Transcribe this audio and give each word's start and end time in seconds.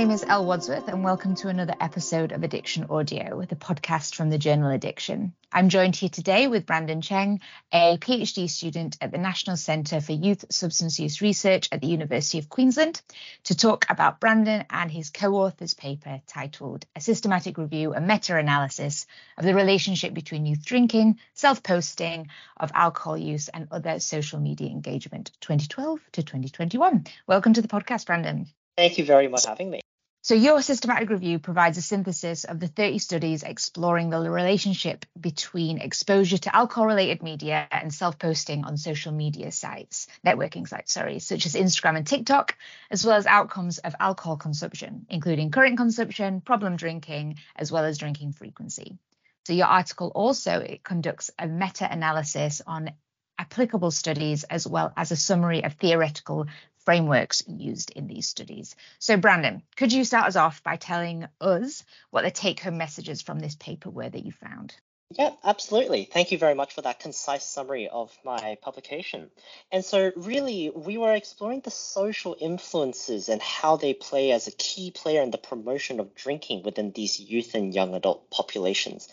name 0.00 0.10
is 0.12 0.24
Elle 0.26 0.46
Wadsworth, 0.46 0.88
and 0.88 1.04
welcome 1.04 1.34
to 1.34 1.48
another 1.48 1.74
episode 1.78 2.32
of 2.32 2.42
Addiction 2.42 2.86
Audio, 2.88 3.44
the 3.44 3.54
podcast 3.54 4.14
from 4.14 4.30
the 4.30 4.38
journal 4.38 4.70
Addiction. 4.70 5.34
I'm 5.52 5.68
joined 5.68 5.94
here 5.94 6.08
today 6.08 6.48
with 6.48 6.64
Brandon 6.64 7.02
Cheng, 7.02 7.42
a 7.70 7.98
PhD 7.98 8.48
student 8.48 8.96
at 9.02 9.12
the 9.12 9.18
National 9.18 9.58
Centre 9.58 10.00
for 10.00 10.12
Youth 10.12 10.46
Substance 10.50 10.98
Use 10.98 11.20
Research 11.20 11.68
at 11.70 11.82
the 11.82 11.86
University 11.86 12.38
of 12.38 12.48
Queensland, 12.48 13.02
to 13.44 13.54
talk 13.54 13.84
about 13.90 14.20
Brandon 14.20 14.64
and 14.70 14.90
his 14.90 15.10
co 15.10 15.34
author's 15.34 15.74
paper 15.74 16.22
titled 16.26 16.86
A 16.96 17.02
Systematic 17.02 17.58
Review 17.58 17.92
and 17.92 18.06
Meta 18.06 18.38
Analysis 18.38 19.06
of 19.36 19.44
the 19.44 19.54
Relationship 19.54 20.14
Between 20.14 20.46
Youth 20.46 20.64
Drinking, 20.64 21.18
Self 21.34 21.62
Posting 21.62 22.30
of 22.56 22.72
Alcohol 22.74 23.18
Use, 23.18 23.48
and 23.48 23.68
Other 23.70 24.00
Social 24.00 24.40
Media 24.40 24.70
Engagement 24.70 25.32
2012 25.42 26.00
to 26.12 26.22
2021. 26.22 27.04
Welcome 27.26 27.52
to 27.52 27.60
the 27.60 27.68
podcast, 27.68 28.06
Brandon. 28.06 28.46
Thank 28.78 28.96
you 28.96 29.04
very 29.04 29.28
much 29.28 29.42
for 29.42 29.50
having 29.50 29.68
me. 29.68 29.80
So, 30.22 30.34
your 30.34 30.60
systematic 30.60 31.08
review 31.08 31.38
provides 31.38 31.78
a 31.78 31.82
synthesis 31.82 32.44
of 32.44 32.60
the 32.60 32.68
30 32.68 32.98
studies 32.98 33.42
exploring 33.42 34.10
the 34.10 34.20
relationship 34.30 35.06
between 35.18 35.78
exposure 35.78 36.36
to 36.36 36.54
alcohol 36.54 36.86
related 36.86 37.22
media 37.22 37.66
and 37.70 37.92
self 37.92 38.18
posting 38.18 38.66
on 38.66 38.76
social 38.76 39.12
media 39.12 39.50
sites, 39.50 40.08
networking 40.24 40.68
sites, 40.68 40.92
sorry, 40.92 41.20
such 41.20 41.46
as 41.46 41.54
Instagram 41.54 41.96
and 41.96 42.06
TikTok, 42.06 42.54
as 42.90 43.02
well 43.02 43.16
as 43.16 43.24
outcomes 43.24 43.78
of 43.78 43.94
alcohol 43.98 44.36
consumption, 44.36 45.06
including 45.08 45.50
current 45.50 45.78
consumption, 45.78 46.42
problem 46.42 46.76
drinking, 46.76 47.38
as 47.56 47.72
well 47.72 47.86
as 47.86 47.96
drinking 47.96 48.32
frequency. 48.32 48.98
So, 49.46 49.54
your 49.54 49.68
article 49.68 50.12
also 50.14 50.76
conducts 50.84 51.30
a 51.38 51.46
meta 51.46 51.90
analysis 51.90 52.60
on 52.66 52.90
applicable 53.38 53.90
studies 53.90 54.44
as 54.44 54.66
well 54.66 54.92
as 54.98 55.12
a 55.12 55.16
summary 55.16 55.64
of 55.64 55.72
theoretical 55.72 56.46
frameworks 56.84 57.42
used 57.46 57.90
in 57.90 58.06
these 58.06 58.26
studies. 58.26 58.74
So, 58.98 59.16
Brandon, 59.16 59.62
could 59.76 59.92
you 59.92 60.04
start 60.04 60.26
us 60.26 60.36
off 60.36 60.62
by 60.62 60.76
telling 60.76 61.26
us 61.40 61.84
what 62.10 62.22
the 62.22 62.30
take 62.30 62.60
home 62.60 62.78
messages 62.78 63.22
from 63.22 63.38
this 63.38 63.56
paper 63.56 63.90
were 63.90 64.08
that 64.08 64.24
you 64.24 64.32
found? 64.32 64.74
Yeah, 65.18 65.32
absolutely. 65.42 66.04
Thank 66.04 66.30
you 66.30 66.38
very 66.38 66.54
much 66.54 66.72
for 66.72 66.82
that 66.82 67.00
concise 67.00 67.44
summary 67.44 67.88
of 67.88 68.16
my 68.24 68.56
publication. 68.62 69.32
And 69.72 69.84
so, 69.84 70.12
really, 70.14 70.70
we 70.70 70.98
were 70.98 71.12
exploring 71.12 71.62
the 71.64 71.72
social 71.72 72.36
influences 72.38 73.28
and 73.28 73.42
how 73.42 73.74
they 73.76 73.92
play 73.92 74.30
as 74.30 74.46
a 74.46 74.52
key 74.52 74.92
player 74.92 75.20
in 75.20 75.32
the 75.32 75.38
promotion 75.38 75.98
of 75.98 76.14
drinking 76.14 76.62
within 76.62 76.92
these 76.92 77.18
youth 77.18 77.56
and 77.56 77.74
young 77.74 77.94
adult 77.94 78.30
populations. 78.30 79.08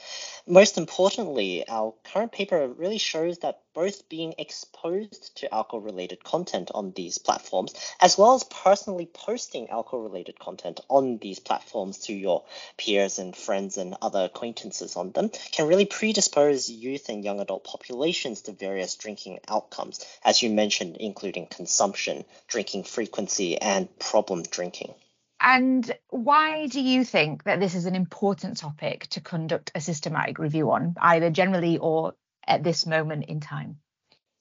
Most 0.50 0.78
importantly, 0.78 1.68
our 1.68 1.94
current 2.06 2.32
paper 2.32 2.70
really 2.70 3.00
shows 3.00 3.40
that 3.40 3.64
both 3.74 4.08
being 4.08 4.34
exposed 4.38 5.36
to 5.36 5.54
alcohol 5.54 5.82
related 5.82 6.24
content 6.24 6.72
on 6.74 6.94
these 6.94 7.18
platforms, 7.18 7.74
as 8.00 8.18
well 8.18 8.34
as 8.34 8.46
personally 8.46 9.08
posting 9.08 9.70
alcohol 9.70 10.00
related 10.00 10.40
content 10.40 10.80
on 10.90 11.18
these 11.18 11.40
platforms 11.40 11.98
to 12.06 12.14
your 12.14 12.46
peers 12.78 13.20
and 13.20 13.36
friends 13.36 13.76
and 13.76 13.98
other 14.02 14.24
acquaintances 14.24 14.96
on 14.96 15.12
them, 15.12 15.32
can 15.52 15.68
really 15.68 15.86
predispose 15.86 16.70
youth 16.70 17.10
and 17.10 17.26
young 17.26 17.42
adult 17.42 17.66
populations 17.66 18.44
to 18.44 18.54
various 18.54 18.96
drinking 18.96 19.40
outcomes, 19.50 20.06
as 20.24 20.42
you 20.42 20.50
mentioned, 20.50 20.96
including 20.96 21.48
consumption, 21.48 22.24
drinking 22.48 22.86
frequency, 22.86 23.60
and 23.60 24.00
problem 24.00 24.44
drinking. 24.44 24.94
And 25.40 25.90
why 26.10 26.68
do 26.68 26.82
you 26.82 27.04
think 27.04 27.44
that 27.44 27.60
this 27.60 27.76
is 27.76 27.86
an 27.86 27.96
important 27.96 28.58
topic 28.58 29.08
to 29.12 29.22
conduct 29.22 29.72
a 29.76 29.82
systematic 29.82 30.40
review 30.40 30.72
on, 30.72 30.96
either 31.00 31.30
generally 31.30 31.78
or 31.78 32.16
at 32.46 32.64
this 32.64 32.86
moment 32.86 33.26
in 33.26 33.40
time? 33.40 33.80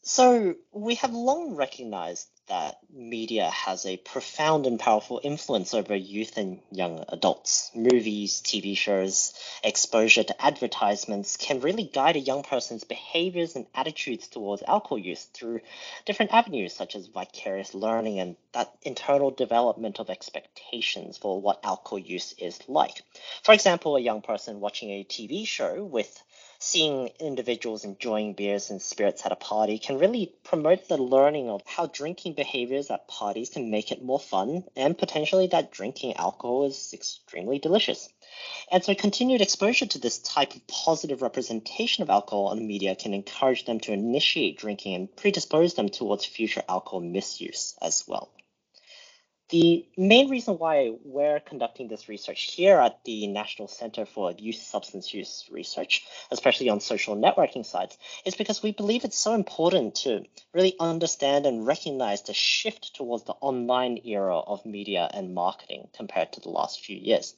So, 0.02 0.54
we 0.72 0.94
have 0.96 1.12
long 1.12 1.56
recognized 1.56 2.28
that 2.46 2.78
media 2.88 3.50
has 3.50 3.84
a 3.86 3.96
profound 3.96 4.66
and 4.66 4.78
powerful 4.78 5.20
influence 5.22 5.74
over 5.74 5.96
youth 5.96 6.36
and 6.36 6.60
young 6.70 7.04
adults. 7.08 7.72
Movies, 7.74 8.40
TV 8.40 8.76
shows, 8.76 9.34
exposure 9.64 10.22
to 10.22 10.44
advertisements 10.44 11.36
can 11.36 11.60
really 11.60 11.82
guide 11.82 12.14
a 12.14 12.20
young 12.20 12.44
person's 12.44 12.84
behaviors 12.84 13.56
and 13.56 13.66
attitudes 13.74 14.28
towards 14.28 14.62
alcohol 14.62 14.98
use 14.98 15.24
through 15.24 15.60
different 16.04 16.32
avenues, 16.32 16.72
such 16.72 16.94
as 16.94 17.08
vicarious 17.08 17.74
learning 17.74 18.20
and 18.20 18.36
that 18.56 18.74
internal 18.80 19.30
development 19.30 20.00
of 20.00 20.08
expectations 20.08 21.18
for 21.18 21.38
what 21.38 21.60
alcohol 21.62 21.98
use 21.98 22.32
is 22.38 22.58
like. 22.68 23.02
For 23.42 23.52
example, 23.52 23.96
a 23.96 24.00
young 24.00 24.22
person 24.22 24.60
watching 24.60 24.88
a 24.88 25.04
TV 25.04 25.46
show 25.46 25.84
with 25.84 26.22
seeing 26.58 27.10
individuals 27.20 27.84
enjoying 27.84 28.32
beers 28.32 28.70
and 28.70 28.80
spirits 28.80 29.26
at 29.26 29.32
a 29.32 29.36
party 29.36 29.78
can 29.78 29.98
really 29.98 30.32
promote 30.42 30.88
the 30.88 30.96
learning 30.96 31.50
of 31.50 31.60
how 31.66 31.84
drinking 31.84 32.32
behaviors 32.32 32.90
at 32.90 33.06
parties 33.06 33.50
can 33.50 33.70
make 33.70 33.92
it 33.92 34.02
more 34.02 34.18
fun 34.18 34.64
and 34.74 34.96
potentially 34.96 35.48
that 35.48 35.70
drinking 35.70 36.16
alcohol 36.16 36.64
is 36.64 36.94
extremely 36.94 37.58
delicious. 37.58 38.08
And 38.72 38.82
so 38.82 38.94
continued 38.94 39.42
exposure 39.42 39.84
to 39.84 39.98
this 39.98 40.18
type 40.18 40.54
of 40.54 40.66
positive 40.66 41.20
representation 41.20 42.02
of 42.02 42.08
alcohol 42.08 42.46
on 42.46 42.56
the 42.56 42.64
media 42.64 42.96
can 42.96 43.12
encourage 43.12 43.66
them 43.66 43.80
to 43.80 43.92
initiate 43.92 44.56
drinking 44.56 44.94
and 44.94 45.14
predispose 45.14 45.74
them 45.74 45.90
towards 45.90 46.24
future 46.24 46.62
alcohol 46.66 47.00
misuse 47.00 47.76
as 47.82 48.02
well. 48.08 48.30
The 49.48 49.86
main 49.96 50.28
reason 50.28 50.58
why 50.58 50.96
we're 51.04 51.38
conducting 51.38 51.86
this 51.86 52.08
research 52.08 52.52
here 52.54 52.80
at 52.80 53.04
the 53.04 53.28
National 53.28 53.68
Center 53.68 54.04
for 54.04 54.32
Youth 54.32 54.56
Substance 54.56 55.14
Use 55.14 55.48
Research, 55.52 56.04
especially 56.32 56.68
on 56.68 56.80
social 56.80 57.14
networking 57.14 57.64
sites, 57.64 57.96
is 58.24 58.34
because 58.34 58.60
we 58.60 58.72
believe 58.72 59.04
it's 59.04 59.16
so 59.16 59.34
important 59.34 59.94
to 60.02 60.24
really 60.52 60.74
understand 60.80 61.46
and 61.46 61.64
recognize 61.64 62.22
the 62.22 62.34
shift 62.34 62.96
towards 62.96 63.22
the 63.22 63.34
online 63.34 64.00
era 64.04 64.36
of 64.36 64.66
media 64.66 65.08
and 65.14 65.32
marketing 65.32 65.90
compared 65.94 66.32
to 66.32 66.40
the 66.40 66.50
last 66.50 66.80
few 66.80 66.96
years. 66.96 67.36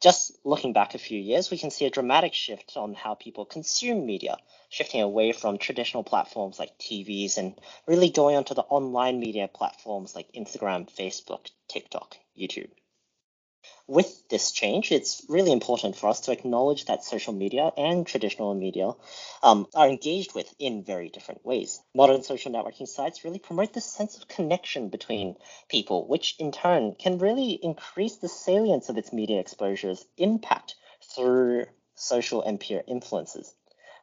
Just 0.00 0.32
looking 0.44 0.72
back 0.72 0.94
a 0.94 0.98
few 0.98 1.20
years, 1.20 1.50
we 1.50 1.58
can 1.58 1.70
see 1.70 1.84
a 1.84 1.90
dramatic 1.90 2.32
shift 2.32 2.76
on 2.76 2.94
how 2.94 3.14
people 3.14 3.44
consume 3.44 4.06
media, 4.06 4.36
shifting 4.70 5.02
away 5.02 5.32
from 5.32 5.58
traditional 5.58 6.04
platforms 6.04 6.58
like 6.58 6.78
TVs 6.78 7.36
and 7.36 7.60
really 7.86 8.10
going 8.10 8.36
onto 8.36 8.54
the 8.54 8.62
online 8.62 9.20
media 9.20 9.46
platforms 9.46 10.14
like 10.14 10.32
Instagram, 10.32 10.90
Facebook, 10.90 11.50
TikTok, 11.68 12.16
YouTube 12.38 12.70
with 13.90 14.28
this 14.28 14.52
change, 14.52 14.92
it's 14.92 15.26
really 15.28 15.50
important 15.50 15.96
for 15.96 16.08
us 16.08 16.20
to 16.20 16.30
acknowledge 16.30 16.84
that 16.84 17.02
social 17.02 17.32
media 17.32 17.72
and 17.76 18.06
traditional 18.06 18.54
media 18.54 18.92
um, 19.42 19.66
are 19.74 19.88
engaged 19.88 20.32
with 20.32 20.48
in 20.60 20.84
very 20.84 21.08
different 21.08 21.44
ways. 21.44 21.80
Modern 21.92 22.22
social 22.22 22.52
networking 22.52 22.86
sites 22.86 23.24
really 23.24 23.40
promote 23.40 23.72
this 23.72 23.84
sense 23.84 24.16
of 24.16 24.28
connection 24.28 24.90
between 24.90 25.34
people, 25.68 26.06
which 26.06 26.36
in 26.38 26.52
turn 26.52 26.94
can 26.94 27.18
really 27.18 27.58
increase 27.60 28.18
the 28.18 28.28
salience 28.28 28.90
of 28.90 28.96
its 28.96 29.12
media 29.12 29.40
exposure's 29.40 30.06
impact 30.16 30.76
through 31.12 31.66
social 31.96 32.42
and 32.42 32.60
peer 32.60 32.84
influences. 32.86 33.52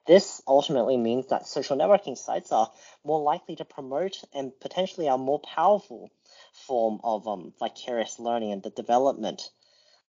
This 0.06 0.42
ultimately 0.48 0.98
means 0.98 1.28
that 1.28 1.48
social 1.48 1.78
networking 1.78 2.18
sites 2.18 2.52
are 2.52 2.72
more 3.06 3.22
likely 3.22 3.56
to 3.56 3.66
promote 3.66 4.22
and 4.34 4.58
potentially 4.60 5.08
are 5.08 5.18
more 5.18 5.40
powerful 5.40 6.10
form 6.54 7.00
of 7.04 7.28
um, 7.28 7.54
vicarious 7.60 8.20
learning 8.20 8.52
and 8.52 8.64
the 8.64 8.70
development 8.70 9.50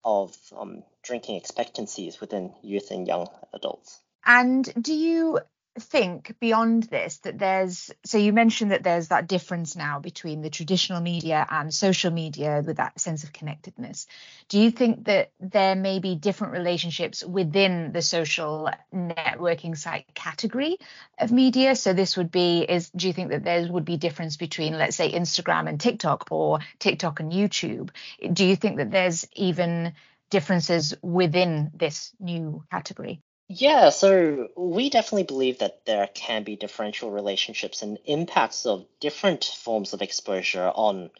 of 0.06 0.34
um, 0.56 0.84
drinking 1.02 1.36
expectancies 1.36 2.20
within 2.20 2.54
youth 2.62 2.92
and 2.92 3.06
young 3.08 3.28
adults. 3.52 3.98
And 4.24 4.72
do 4.80 4.94
you 4.94 5.40
think 5.78 6.34
beyond 6.40 6.84
this 6.84 7.18
that 7.18 7.38
there's 7.38 7.90
so 8.04 8.18
you 8.18 8.32
mentioned 8.32 8.70
that 8.70 8.82
there's 8.82 9.08
that 9.08 9.28
difference 9.28 9.76
now 9.76 9.98
between 9.98 10.42
the 10.42 10.50
traditional 10.50 11.00
media 11.00 11.46
and 11.50 11.72
social 11.72 12.10
media 12.10 12.62
with 12.64 12.78
that 12.78 12.98
sense 12.98 13.24
of 13.24 13.32
connectedness. 13.32 14.06
Do 14.48 14.58
you 14.58 14.70
think 14.70 15.04
that 15.06 15.32
there 15.40 15.74
may 15.74 15.98
be 15.98 16.14
different 16.14 16.52
relationships 16.52 17.24
within 17.24 17.92
the 17.92 18.02
social 18.02 18.70
networking 18.94 19.76
site 19.76 20.06
category 20.14 20.78
of 21.18 21.32
media? 21.32 21.76
So 21.76 21.92
this 21.92 22.16
would 22.16 22.30
be 22.30 22.62
is 22.62 22.90
do 22.90 23.06
you 23.06 23.12
think 23.12 23.30
that 23.30 23.44
there 23.44 23.70
would 23.70 23.84
be 23.84 23.96
difference 23.96 24.36
between 24.36 24.78
let's 24.78 24.96
say 24.96 25.12
instagram 25.12 25.68
and 25.68 25.80
tiktok 25.80 26.28
or 26.30 26.60
tiktok 26.78 27.20
and 27.20 27.32
youtube? 27.32 27.90
Do 28.32 28.44
you 28.44 28.56
think 28.56 28.78
that 28.78 28.90
there's 28.90 29.26
even 29.34 29.94
differences 30.30 30.94
within 31.02 31.70
this 31.74 32.12
new 32.18 32.64
category 32.70 33.22
yeah, 33.48 33.90
so 33.90 34.48
we 34.56 34.90
definitely 34.90 35.22
believe 35.24 35.58
that 35.58 35.84
there 35.84 36.08
can 36.08 36.42
be 36.42 36.56
differential 36.56 37.10
relationships 37.12 37.82
and 37.82 37.98
impacts 38.04 38.66
of 38.66 38.86
different 39.00 39.44
forms 39.44 39.92
of 39.92 40.02
exposure 40.02 40.72
on 40.74 41.10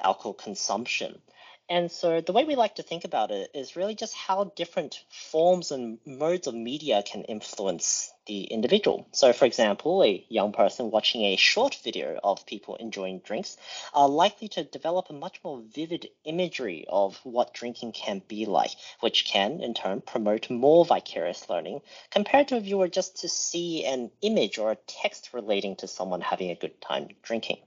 alcohol 0.00 0.34
consumption. 0.34 1.20
And 1.70 1.90
so 1.90 2.20
the 2.20 2.32
way 2.32 2.44
we 2.44 2.56
like 2.56 2.74
to 2.74 2.82
think 2.82 3.04
about 3.04 3.30
it 3.30 3.50
is 3.54 3.74
really 3.74 3.94
just 3.94 4.14
how 4.14 4.52
different 4.54 5.02
forms 5.08 5.70
and 5.70 5.98
modes 6.04 6.46
of 6.46 6.54
media 6.54 7.02
can 7.02 7.24
influence 7.24 8.12
the 8.26 8.44
individual. 8.44 9.06
So, 9.12 9.32
for 9.32 9.46
example, 9.46 10.02
a 10.02 10.26
young 10.28 10.52
person 10.52 10.90
watching 10.90 11.22
a 11.22 11.36
short 11.36 11.76
video 11.82 12.20
of 12.22 12.44
people 12.44 12.76
enjoying 12.76 13.20
drinks 13.20 13.56
are 13.94 14.10
likely 14.10 14.48
to 14.48 14.64
develop 14.64 15.08
a 15.08 15.14
much 15.14 15.40
more 15.42 15.62
vivid 15.74 16.10
imagery 16.24 16.84
of 16.86 17.18
what 17.24 17.54
drinking 17.54 17.92
can 17.92 18.20
be 18.28 18.44
like, 18.44 18.72
which 19.00 19.24
can, 19.24 19.62
in 19.62 19.72
turn, 19.72 20.02
promote 20.02 20.50
more 20.50 20.84
vicarious 20.84 21.48
learning 21.48 21.80
compared 22.10 22.48
to 22.48 22.56
if 22.56 22.66
you 22.66 22.76
were 22.76 22.88
just 22.88 23.22
to 23.22 23.28
see 23.28 23.86
an 23.86 24.10
image 24.20 24.58
or 24.58 24.72
a 24.72 24.78
text 24.86 25.30
relating 25.32 25.76
to 25.76 25.88
someone 25.88 26.20
having 26.20 26.50
a 26.50 26.54
good 26.54 26.78
time 26.82 27.08
drinking. 27.22 27.58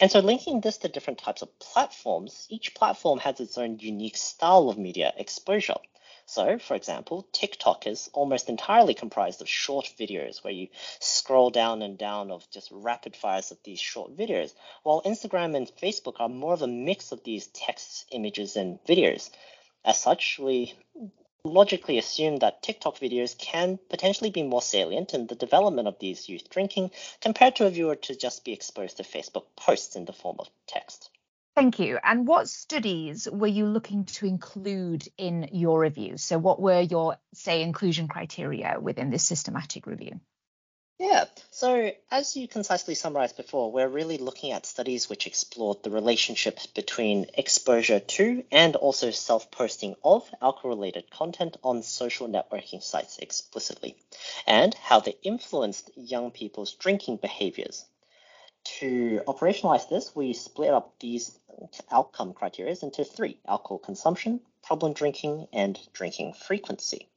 And 0.00 0.10
so 0.10 0.20
linking 0.20 0.60
this 0.60 0.78
to 0.78 0.88
different 0.88 1.18
types 1.18 1.42
of 1.42 1.58
platforms, 1.58 2.46
each 2.50 2.74
platform 2.74 3.18
has 3.18 3.40
its 3.40 3.58
own 3.58 3.78
unique 3.80 4.16
style 4.16 4.68
of 4.68 4.78
media 4.78 5.12
exposure. 5.16 5.78
So, 6.24 6.58
for 6.58 6.74
example, 6.74 7.26
TikTok 7.32 7.86
is 7.86 8.10
almost 8.12 8.50
entirely 8.50 8.92
comprised 8.92 9.40
of 9.40 9.48
short 9.48 9.90
videos 9.98 10.44
where 10.44 10.52
you 10.52 10.68
scroll 11.00 11.50
down 11.50 11.80
and 11.80 11.96
down 11.96 12.30
of 12.30 12.48
just 12.50 12.68
rapid 12.70 13.16
fires 13.16 13.50
of 13.50 13.58
these 13.64 13.80
short 13.80 14.14
videos, 14.14 14.52
while 14.82 15.02
Instagram 15.02 15.56
and 15.56 15.72
Facebook 15.80 16.20
are 16.20 16.28
more 16.28 16.52
of 16.52 16.60
a 16.60 16.66
mix 16.66 17.12
of 17.12 17.24
these 17.24 17.46
texts, 17.46 18.04
images, 18.12 18.56
and 18.56 18.78
videos. 18.84 19.30
As 19.84 19.98
such, 19.98 20.38
we 20.38 20.74
logically 21.44 21.98
assume 21.98 22.38
that 22.38 22.62
TikTok 22.62 22.98
videos 22.98 23.36
can 23.38 23.78
potentially 23.88 24.30
be 24.30 24.42
more 24.42 24.62
salient 24.62 25.14
in 25.14 25.26
the 25.26 25.34
development 25.34 25.88
of 25.88 25.98
these 25.98 26.28
youth 26.28 26.50
drinking 26.50 26.90
compared 27.20 27.56
to 27.56 27.66
a 27.66 27.70
viewer 27.70 27.96
to 27.96 28.16
just 28.16 28.44
be 28.44 28.52
exposed 28.52 28.96
to 28.96 29.02
Facebook 29.02 29.44
posts 29.56 29.96
in 29.96 30.04
the 30.04 30.12
form 30.12 30.36
of 30.38 30.48
text. 30.66 31.10
Thank 31.54 31.80
you. 31.80 31.98
And 32.04 32.26
what 32.26 32.48
studies 32.48 33.28
were 33.28 33.48
you 33.48 33.66
looking 33.66 34.04
to 34.04 34.26
include 34.26 35.08
in 35.18 35.48
your 35.52 35.80
review? 35.80 36.16
So, 36.16 36.38
what 36.38 36.60
were 36.60 36.80
your, 36.80 37.16
say, 37.34 37.62
inclusion 37.62 38.06
criteria 38.06 38.78
within 38.80 39.10
this 39.10 39.24
systematic 39.24 39.86
review? 39.86 40.20
Yeah, 41.00 41.26
so 41.52 41.92
as 42.10 42.36
you 42.36 42.48
concisely 42.48 42.96
summarized 42.96 43.36
before, 43.36 43.70
we're 43.70 43.88
really 43.88 44.18
looking 44.18 44.50
at 44.50 44.66
studies 44.66 45.08
which 45.08 45.28
explored 45.28 45.84
the 45.84 45.90
relationship 45.90 46.58
between 46.74 47.26
exposure 47.34 48.00
to 48.00 48.42
and 48.50 48.74
also 48.74 49.12
self 49.12 49.48
posting 49.52 49.94
of 50.02 50.28
alcohol 50.42 50.70
related 50.70 51.08
content 51.08 51.56
on 51.62 51.84
social 51.84 52.26
networking 52.26 52.82
sites 52.82 53.18
explicitly, 53.18 53.96
and 54.44 54.74
how 54.74 54.98
they 54.98 55.14
influenced 55.22 55.88
young 55.94 56.32
people's 56.32 56.74
drinking 56.74 57.18
behaviors. 57.18 57.84
To 58.80 59.22
operationalize 59.28 59.88
this, 59.88 60.16
we 60.16 60.32
split 60.32 60.70
up 60.74 60.98
these 60.98 61.38
outcome 61.92 62.34
criteria 62.34 62.74
into 62.82 63.04
three 63.04 63.38
alcohol 63.46 63.78
consumption, 63.78 64.40
problem 64.64 64.94
drinking, 64.94 65.46
and 65.52 65.78
drinking 65.92 66.32
frequency. 66.32 67.08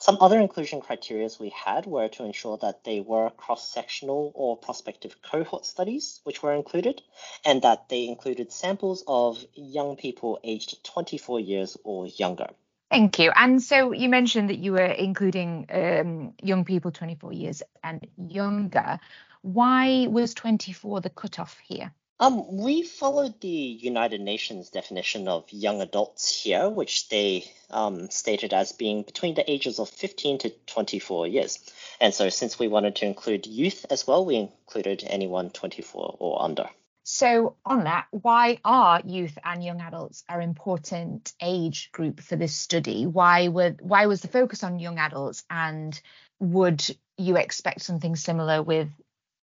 Some 0.00 0.16
other 0.22 0.40
inclusion 0.40 0.80
criteria 0.80 1.28
we 1.38 1.50
had 1.50 1.84
were 1.84 2.08
to 2.08 2.24
ensure 2.24 2.56
that 2.58 2.84
they 2.84 3.00
were 3.00 3.28
cross-sectional 3.28 4.32
or 4.34 4.56
prospective 4.56 5.20
cohort 5.20 5.66
studies, 5.66 6.20
which 6.24 6.42
were 6.42 6.54
included, 6.54 7.02
and 7.44 7.60
that 7.62 7.90
they 7.90 8.08
included 8.08 8.50
samples 8.50 9.04
of 9.06 9.44
young 9.54 9.96
people 9.96 10.40
aged 10.42 10.82
24 10.84 11.40
years 11.40 11.76
or 11.84 12.06
younger. 12.06 12.48
Thank 12.90 13.18
you. 13.18 13.30
And 13.36 13.62
so 13.62 13.92
you 13.92 14.08
mentioned 14.08 14.48
that 14.48 14.58
you 14.58 14.72
were 14.72 14.86
including 14.86 15.66
um, 15.70 16.32
young 16.42 16.64
people 16.64 16.90
24 16.90 17.34
years 17.34 17.62
and 17.84 18.06
younger. 18.16 18.98
Why 19.42 20.06
was 20.08 20.32
24 20.32 21.02
the 21.02 21.10
cutoff 21.10 21.58
here? 21.58 21.92
Um, 22.20 22.58
we 22.58 22.82
followed 22.82 23.40
the 23.40 23.48
United 23.48 24.20
Nations 24.20 24.68
definition 24.68 25.26
of 25.26 25.50
young 25.50 25.80
adults 25.80 26.42
here, 26.42 26.68
which 26.68 27.08
they 27.08 27.50
um, 27.70 28.10
stated 28.10 28.52
as 28.52 28.72
being 28.72 29.04
between 29.04 29.34
the 29.34 29.50
ages 29.50 29.78
of 29.78 29.88
15 29.88 30.36
to 30.40 30.50
24 30.66 31.28
years. 31.28 31.58
And 31.98 32.12
so, 32.12 32.28
since 32.28 32.58
we 32.58 32.68
wanted 32.68 32.96
to 32.96 33.06
include 33.06 33.46
youth 33.46 33.86
as 33.88 34.06
well, 34.06 34.26
we 34.26 34.36
included 34.36 35.02
anyone 35.06 35.48
24 35.48 36.16
or 36.18 36.42
under. 36.42 36.68
So, 37.04 37.56
on 37.64 37.84
that, 37.84 38.06
why 38.10 38.58
are 38.66 39.00
youth 39.02 39.38
and 39.42 39.64
young 39.64 39.80
adults 39.80 40.22
an 40.28 40.42
important 40.42 41.32
age 41.40 41.90
group 41.90 42.20
for 42.20 42.36
this 42.36 42.54
study? 42.54 43.06
Why 43.06 43.48
were 43.48 43.76
why 43.80 44.04
was 44.04 44.20
the 44.20 44.28
focus 44.28 44.62
on 44.62 44.78
young 44.78 44.98
adults, 44.98 45.42
and 45.48 45.98
would 46.38 46.84
you 47.16 47.38
expect 47.38 47.80
something 47.80 48.14
similar 48.14 48.62
with 48.62 48.90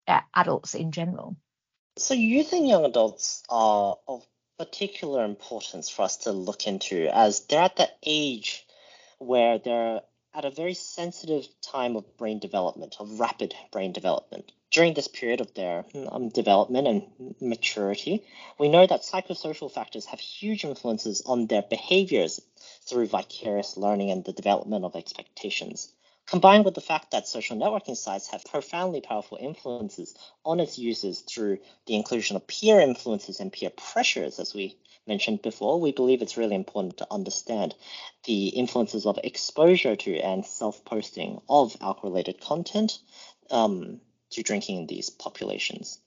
uh, 0.06 0.20
adults 0.36 0.76
in 0.76 0.92
general? 0.92 1.38
So, 1.98 2.14
youth 2.14 2.54
and 2.54 2.68
young 2.68 2.86
adults 2.86 3.42
are 3.50 3.98
of 4.08 4.24
particular 4.60 5.26
importance 5.26 5.90
for 5.90 6.04
us 6.04 6.18
to 6.18 6.32
look 6.32 6.68
into 6.68 7.08
as 7.12 7.40
they're 7.48 7.64
at 7.64 7.76
the 7.76 7.90
age 8.04 8.68
where 9.18 9.58
they're 9.58 10.02
at 10.36 10.46
a 10.46 10.52
very 10.52 10.76
sensitive 10.76 11.48
time 11.62 11.96
of 11.96 12.18
brain 12.18 12.38
development, 12.38 12.98
of 13.00 13.20
rapid 13.20 13.56
brain 13.72 13.94
development. 13.94 14.52
During 14.70 14.94
this 14.94 15.08
period 15.08 15.42
of 15.42 15.56
their 15.56 15.86
um, 16.12 16.30
development 16.30 16.88
and 16.88 17.36
maturity, 17.42 18.24
we 18.60 18.70
know 18.70 18.86
that 18.86 19.02
psychosocial 19.02 19.72
factors 19.72 20.06
have 20.06 20.20
huge 20.20 20.66
influences 20.66 21.24
on 21.26 21.48
their 21.48 21.64
behaviors 21.64 22.40
through 22.86 23.08
vicarious 23.08 23.76
learning 23.76 24.12
and 24.12 24.24
the 24.24 24.34
development 24.34 24.86
of 24.86 24.96
expectations 24.96 25.92
combined 26.28 26.66
with 26.66 26.76
the 26.76 26.82
fact 26.82 27.12
that 27.12 27.28
social 27.28 27.58
networking 27.58 27.96
sites 27.96 28.28
have 28.28 28.44
profoundly 28.46 29.02
powerful 29.02 29.38
influences 29.42 30.14
on 30.46 30.60
its 30.60 30.78
users 30.78 31.22
through 31.22 31.58
the 31.86 31.96
inclusion 31.96 32.36
of 32.36 32.46
peer 32.46 32.80
influences 32.80 33.40
and 33.40 33.52
peer 33.52 33.72
pressures, 33.72 34.40
as 34.40 34.54
we 34.54 34.78
mentioned 35.08 35.42
before, 35.42 35.80
we 35.80 35.94
believe 35.94 36.22
it's 36.22 36.38
really 36.38 36.56
important 36.56 36.98
to 36.98 37.08
understand 37.10 37.74
the 38.26 38.50
influences 38.50 39.06
of 39.06 39.18
exposure 39.24 39.96
to 39.96 40.18
and 40.18 40.46
self 40.46 40.84
posting 40.84 41.42
of 41.50 41.76
alcohol 41.82 42.12
related 42.12 42.42
content 42.42 43.00
um, 43.50 44.02
to 44.32 44.44
drinking 44.44 44.80
in 44.80 44.88
these 44.88 45.10
populations. 45.10 46.00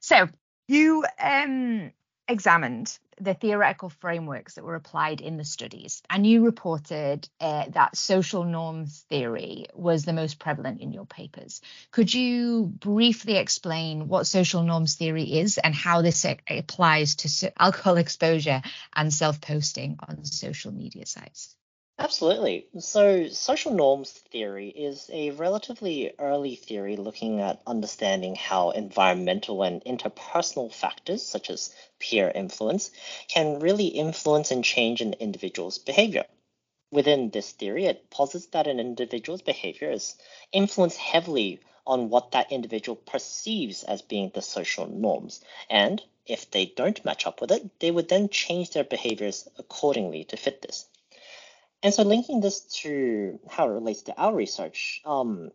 So, 0.00 0.28
you 0.66 1.04
um, 1.20 1.92
examined 2.28 2.98
the 3.20 3.34
theoretical 3.34 3.88
frameworks 3.88 4.54
that 4.54 4.64
were 4.64 4.74
applied 4.74 5.20
in 5.20 5.36
the 5.36 5.44
studies, 5.44 6.02
and 6.08 6.26
you 6.26 6.44
reported 6.44 7.28
uh, 7.40 7.64
that 7.70 7.96
social 7.96 8.44
norms 8.44 9.04
theory 9.08 9.66
was 9.74 10.04
the 10.04 10.12
most 10.12 10.38
prevalent 10.38 10.80
in 10.80 10.92
your 10.92 11.06
papers. 11.06 11.60
Could 11.90 12.12
you 12.12 12.66
briefly 12.66 13.36
explain 13.36 14.08
what 14.08 14.26
social 14.26 14.62
norms 14.62 14.94
theory 14.94 15.38
is 15.40 15.58
and 15.58 15.74
how 15.74 16.02
this 16.02 16.24
applies 16.48 17.16
to 17.16 17.52
alcohol 17.60 17.96
exposure 17.96 18.62
and 18.94 19.12
self 19.12 19.40
posting 19.40 19.98
on 20.06 20.24
social 20.24 20.72
media 20.72 21.06
sites? 21.06 21.57
Absolutely. 22.00 22.66
So, 22.80 23.28
social 23.28 23.72
norms 23.72 24.10
theory 24.10 24.68
is 24.70 25.08
a 25.12 25.30
relatively 25.30 26.12
early 26.18 26.56
theory 26.56 26.96
looking 26.96 27.40
at 27.40 27.62
understanding 27.68 28.34
how 28.34 28.70
environmental 28.70 29.62
and 29.62 29.80
interpersonal 29.84 30.72
factors, 30.72 31.22
such 31.22 31.50
as 31.50 31.72
peer 32.00 32.32
influence, 32.34 32.90
can 33.28 33.60
really 33.60 33.86
influence 33.86 34.50
and 34.50 34.64
change 34.64 35.00
an 35.00 35.12
individual's 35.20 35.78
behavior. 35.78 36.24
Within 36.92 37.30
this 37.30 37.52
theory, 37.52 37.86
it 37.86 38.10
posits 38.10 38.46
that 38.48 38.66
an 38.68 38.80
individual's 38.80 39.42
behavior 39.42 39.90
is 39.92 40.16
influenced 40.52 40.98
heavily 40.98 41.60
on 41.86 42.10
what 42.10 42.32
that 42.32 42.52
individual 42.52 42.96
perceives 42.96 43.84
as 43.84 44.02
being 44.02 44.30
the 44.34 44.42
social 44.42 44.86
norms. 44.86 45.42
And 45.70 46.02
if 46.26 46.50
they 46.50 46.66
don't 46.66 47.04
match 47.04 47.26
up 47.26 47.40
with 47.40 47.52
it, 47.52 47.80
they 47.80 47.90
would 47.90 48.08
then 48.08 48.28
change 48.30 48.70
their 48.70 48.84
behaviors 48.84 49.48
accordingly 49.58 50.24
to 50.24 50.36
fit 50.36 50.62
this. 50.62 50.86
And 51.82 51.94
so 51.94 52.02
linking 52.02 52.40
this 52.40 52.60
to 52.82 53.38
how 53.48 53.68
it 53.68 53.72
relates 53.72 54.02
to 54.02 54.16
our 54.16 54.34
research, 54.34 55.00
um, 55.04 55.50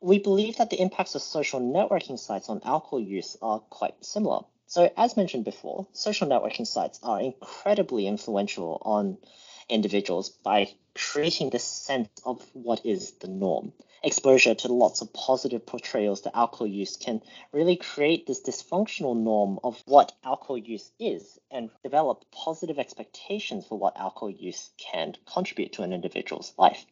we 0.00 0.18
believe 0.18 0.56
that 0.58 0.70
the 0.70 0.80
impacts 0.80 1.14
of 1.14 1.22
social 1.22 1.60
networking 1.60 2.18
sites 2.18 2.48
on 2.48 2.60
alcohol 2.64 3.00
use 3.00 3.36
are 3.42 3.60
quite 3.60 4.04
similar. 4.04 4.42
So 4.66 4.90
as 4.96 5.16
mentioned 5.16 5.44
before, 5.44 5.86
social 5.92 6.28
networking 6.28 6.66
sites 6.66 6.98
are 7.02 7.20
incredibly 7.20 8.06
influential 8.06 8.80
on 8.84 9.18
individuals 9.68 10.30
by 10.30 10.68
creating 10.94 11.50
this 11.50 11.64
sense 11.64 12.08
of 12.24 12.42
what 12.54 12.84
is 12.84 13.12
the 13.12 13.28
norm 13.28 13.72
exposure 14.06 14.54
to 14.54 14.72
lots 14.72 15.00
of 15.00 15.12
positive 15.12 15.66
portrayals 15.66 16.20
to 16.20 16.36
alcohol 16.36 16.66
use 16.66 16.96
can 16.96 17.20
really 17.52 17.76
create 17.76 18.26
this 18.26 18.40
dysfunctional 18.40 19.16
norm 19.16 19.58
of 19.64 19.82
what 19.86 20.12
alcohol 20.22 20.56
use 20.56 20.92
is 21.00 21.40
and 21.50 21.70
develop 21.82 22.24
positive 22.30 22.78
expectations 22.78 23.66
for 23.66 23.76
what 23.76 23.96
alcohol 23.96 24.30
use 24.30 24.70
can 24.78 25.16
contribute 25.26 25.72
to 25.72 25.82
an 25.82 25.92
individual's 25.92 26.52
life. 26.56 26.86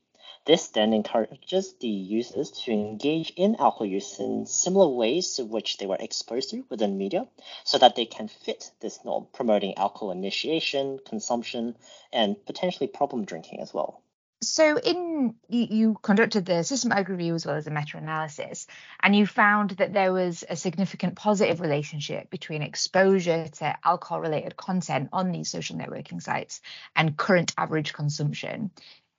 This 0.46 0.68
then 0.68 0.92
encourages 0.92 1.72
the 1.80 1.88
users 1.88 2.50
to 2.50 2.70
engage 2.70 3.30
in 3.30 3.56
alcohol 3.56 3.86
use 3.86 4.18
in 4.20 4.44
similar 4.44 4.88
ways 4.88 5.36
to 5.36 5.44
which 5.46 5.78
they 5.78 5.86
were 5.86 5.96
exposed 5.98 6.50
to 6.50 6.66
within 6.68 6.98
media 6.98 7.26
so 7.64 7.78
that 7.78 7.96
they 7.96 8.04
can 8.04 8.28
fit 8.28 8.70
this 8.80 9.02
norm, 9.06 9.26
promoting 9.32 9.78
alcohol 9.78 10.10
initiation, 10.10 10.98
consumption, 11.06 11.76
and 12.12 12.36
potentially 12.44 12.88
problem 12.88 13.24
drinking 13.24 13.60
as 13.60 13.72
well. 13.72 14.02
So, 14.42 14.76
in 14.78 15.36
you, 15.48 15.66
you, 15.70 15.96
conducted 16.02 16.44
the 16.44 16.62
systematic 16.62 17.08
review 17.08 17.34
as 17.34 17.46
well 17.46 17.56
as 17.56 17.66
a 17.66 17.70
meta-analysis, 17.70 18.66
and 19.00 19.16
you 19.16 19.26
found 19.26 19.70
that 19.70 19.94
there 19.94 20.12
was 20.12 20.44
a 20.46 20.56
significant 20.56 21.16
positive 21.16 21.62
relationship 21.62 22.28
between 22.28 22.60
exposure 22.60 23.48
to 23.48 23.76
alcohol-related 23.82 24.58
content 24.58 25.08
on 25.14 25.32
these 25.32 25.48
social 25.48 25.76
networking 25.78 26.20
sites 26.20 26.60
and 26.94 27.16
current 27.16 27.54
average 27.56 27.94
consumption. 27.94 28.70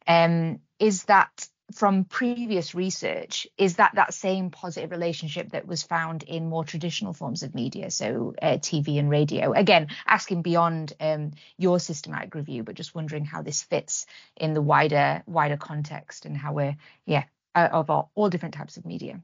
Um, 0.07 0.59
is 0.79 1.03
that 1.05 1.47
from 1.73 2.03
previous 2.05 2.75
research 2.75 3.47
is 3.57 3.77
that 3.77 3.95
that 3.95 4.13
same 4.13 4.51
positive 4.51 4.91
relationship 4.91 5.49
that 5.49 5.65
was 5.65 5.81
found 5.81 6.21
in 6.21 6.47
more 6.47 6.63
traditional 6.63 7.11
forms 7.11 7.41
of 7.41 7.55
media 7.55 7.89
so 7.89 8.35
uh, 8.41 8.57
tv 8.57 8.99
and 8.99 9.09
radio? 9.09 9.51
Again 9.51 9.87
asking 10.05 10.43
beyond 10.43 10.93
um, 10.99 11.31
your 11.57 11.79
systematic 11.79 12.35
review 12.35 12.63
but 12.63 12.75
just 12.75 12.93
wondering 12.93 13.25
how 13.25 13.41
this 13.41 13.63
fits 13.63 14.05
in 14.37 14.53
the 14.53 14.61
wider 14.61 15.23
wider 15.25 15.57
context 15.57 16.25
and 16.25 16.37
how 16.37 16.53
we're 16.53 16.75
yeah 17.05 17.23
uh, 17.55 17.69
of 17.71 17.89
all, 17.89 18.11
all 18.13 18.29
different 18.29 18.53
types 18.53 18.77
of 18.77 18.85
media 18.85 19.19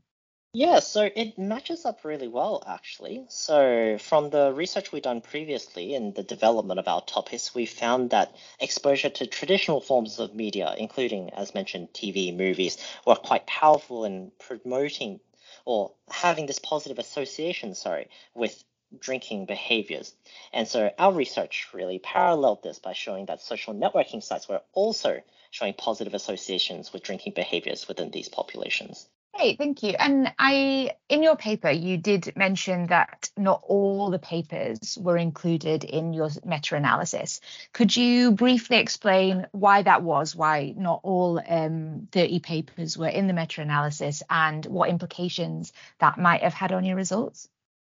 Yeah, 0.53 0.79
so 0.79 1.09
it 1.15 1.37
matches 1.37 1.85
up 1.85 2.03
really 2.03 2.27
well, 2.27 2.61
actually. 2.67 3.25
So, 3.29 3.97
from 3.97 4.29
the 4.31 4.51
research 4.53 4.91
we've 4.91 5.01
done 5.01 5.21
previously 5.21 5.93
in 5.93 6.13
the 6.13 6.23
development 6.23 6.79
of 6.79 6.89
our 6.89 7.01
topics, 7.01 7.55
we 7.55 7.65
found 7.65 8.09
that 8.09 8.35
exposure 8.59 9.09
to 9.09 9.27
traditional 9.27 9.79
forms 9.79 10.19
of 10.19 10.35
media, 10.35 10.75
including, 10.77 11.29
as 11.33 11.53
mentioned, 11.53 11.93
TV, 11.93 12.35
movies, 12.35 12.77
were 13.05 13.15
quite 13.15 13.45
powerful 13.47 14.03
in 14.03 14.31
promoting 14.39 15.21
or 15.63 15.93
having 16.09 16.47
this 16.47 16.59
positive 16.59 16.99
association, 16.99 17.73
sorry, 17.73 18.09
with 18.33 18.61
drinking 18.99 19.45
behaviors. 19.45 20.13
And 20.51 20.67
so 20.67 20.91
our 20.97 21.13
research 21.13 21.69
really 21.73 21.99
paralleled 21.99 22.61
this 22.61 22.79
by 22.79 22.91
showing 22.91 23.27
that 23.27 23.41
social 23.41 23.73
networking 23.73 24.21
sites 24.21 24.49
were 24.49 24.63
also 24.73 25.21
showing 25.49 25.73
positive 25.75 26.13
associations 26.13 26.91
with 26.91 27.03
drinking 27.03 27.33
behaviors 27.35 27.87
within 27.87 28.11
these 28.11 28.27
populations. 28.27 29.07
Great, 29.33 29.57
thank 29.57 29.81
you. 29.81 29.95
And 29.97 30.33
I, 30.37 30.91
in 31.07 31.23
your 31.23 31.37
paper, 31.37 31.71
you 31.71 31.97
did 31.97 32.35
mention 32.35 32.87
that 32.87 33.31
not 33.37 33.63
all 33.65 34.09
the 34.09 34.19
papers 34.19 34.97
were 34.99 35.17
included 35.17 35.85
in 35.85 36.13
your 36.13 36.29
meta-analysis. 36.43 37.39
Could 37.71 37.95
you 37.95 38.33
briefly 38.33 38.77
explain 38.77 39.47
why 39.51 39.83
that 39.83 40.03
was? 40.03 40.35
Why 40.35 40.73
not 40.75 40.99
all 41.03 41.41
um, 41.47 42.09
30 42.11 42.39
papers 42.39 42.97
were 42.97 43.07
in 43.07 43.27
the 43.27 43.33
meta-analysis, 43.33 44.21
and 44.29 44.65
what 44.65 44.89
implications 44.89 45.71
that 45.99 46.19
might 46.19 46.43
have 46.43 46.53
had 46.53 46.73
on 46.73 46.83
your 46.83 46.97
results? 46.97 47.47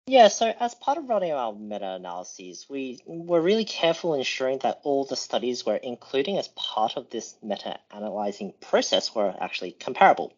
Yeah, 0.06 0.28
so 0.28 0.52
as 0.58 0.74
part 0.74 0.98
of 0.98 1.08
running 1.08 1.32
our 1.32 1.52
meta-analyses, 1.54 2.66
we 2.68 3.00
were 3.06 3.40
really 3.40 3.64
careful 3.64 4.14
ensuring 4.14 4.58
that 4.58 4.80
all 4.82 5.04
the 5.04 5.16
studies 5.16 5.64
we're 5.64 5.76
including 5.76 6.36
as 6.36 6.48
part 6.48 6.96
of 6.96 7.08
this 7.10 7.36
meta-analyzing 7.42 8.54
process 8.60 9.14
were 9.14 9.34
actually 9.40 9.72
comparable. 9.72 10.34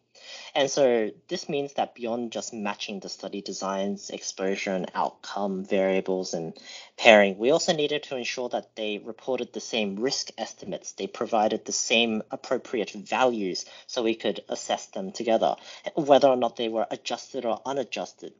And 0.55 0.69
so 0.69 1.11
this 1.27 1.49
means 1.49 1.73
that 1.73 1.95
beyond 1.95 2.31
just 2.31 2.53
matching 2.53 2.99
the 2.99 3.09
study 3.09 3.41
designs, 3.41 4.09
exposure 4.09 4.71
and 4.71 4.91
outcome 4.93 5.65
variables 5.65 6.33
and 6.33 6.53
pairing, 6.97 7.37
we 7.37 7.51
also 7.51 7.73
needed 7.73 8.03
to 8.03 8.17
ensure 8.17 8.49
that 8.49 8.75
they 8.75 8.99
reported 8.99 9.53
the 9.53 9.59
same 9.59 9.95
risk 9.95 10.29
estimates. 10.37 10.91
They 10.93 11.07
provided 11.07 11.65
the 11.65 11.71
same 11.71 12.23
appropriate 12.31 12.91
values 12.91 13.65
so 13.87 14.03
we 14.03 14.15
could 14.15 14.43
assess 14.49 14.87
them 14.87 15.11
together, 15.11 15.55
whether 15.95 16.27
or 16.27 16.35
not 16.35 16.55
they 16.55 16.69
were 16.69 16.87
adjusted 16.91 17.45
or 17.45 17.61
unadjusted. 17.65 18.33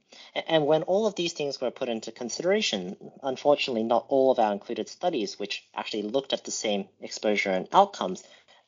And 0.47 0.65
when 0.65 0.83
all 0.83 1.07
of 1.07 1.15
these 1.15 1.33
things 1.33 1.59
were 1.59 1.71
put 1.71 1.89
into 1.89 2.11
consideration, 2.11 2.95
unfortunately, 3.21 3.83
not 3.83 4.05
all 4.09 4.31
of 4.31 4.39
our 4.39 4.51
included 4.51 4.87
studies, 4.87 5.39
which 5.39 5.65
actually 5.73 6.03
looked 6.03 6.33
at 6.33 6.43
the 6.43 6.51
same 6.51 6.87
exposure 7.01 7.51
and 7.51 7.67
outcomes, 7.71 8.23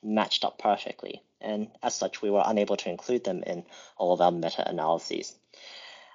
matched 0.06 0.46
up 0.46 0.60
perfectly 0.60 1.22
and 1.46 1.70
as 1.84 1.96
such, 1.96 2.22
we 2.22 2.32
were 2.32 2.44
unable 2.46 2.76
to 2.78 2.90
include 2.90 3.24
them 3.24 3.44
in 3.44 3.66
all 3.98 4.14
of 4.14 4.22
our 4.22 4.32
meta-analyses. 4.32 5.36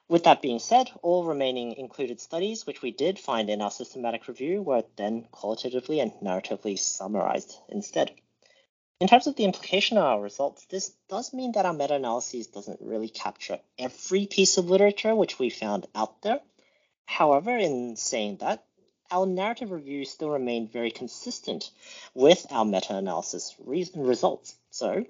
With 0.09 0.25
that 0.25 0.43
being 0.43 0.59
said, 0.59 0.91
all 1.03 1.25
remaining 1.25 1.75
included 1.75 2.21
studies, 2.21 2.67
which 2.67 2.83
we 2.83 2.91
did 2.91 3.19
find 3.19 3.49
in 3.49 3.63
our 3.63 3.71
systematic 3.71 4.27
review, 4.27 4.61
were 4.61 4.83
then 4.97 5.29
qualitatively 5.31 6.01
and 6.01 6.13
narratively 6.15 6.79
summarized 6.79 7.57
instead. 7.69 8.11
In 8.99 9.07
terms 9.07 9.29
of 9.29 9.37
the 9.37 9.45
implication 9.45 9.99
of 9.99 10.05
our 10.05 10.21
results, 10.21 10.67
this 10.67 10.93
does 11.09 11.33
mean 11.33 11.53
that 11.53 11.65
our 11.65 11.73
meta-analysis 11.73 12.49
doesn't 12.49 12.81
really 12.83 13.09
capture 13.09 13.61
every 13.79 14.27
piece 14.27 14.59
of 14.59 14.69
literature 14.69 15.15
which 15.15 15.39
we 15.39 15.49
found 15.49 15.87
out 15.95 16.23
there. 16.23 16.41
However, 17.07 17.57
in 17.57 17.95
saying 17.97 18.39
that, 18.39 18.65
our 19.11 19.27
narrative 19.27 19.71
review 19.71 20.05
still 20.05 20.31
remained 20.31 20.73
very 20.73 20.91
consistent 20.91 21.71
with 22.15 22.47
our 22.51 22.65
meta-analysis 22.65 23.55
re- 23.65 23.91
results. 23.95 24.55
So, 24.71 25.05